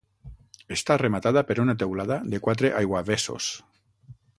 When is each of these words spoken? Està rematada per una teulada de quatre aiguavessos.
Està 0.75 0.97
rematada 1.01 1.45
per 1.51 1.59
una 1.65 1.77
teulada 1.83 2.19
de 2.35 2.41
quatre 2.47 2.73
aiguavessos. 2.83 3.55